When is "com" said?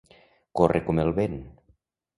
0.89-1.03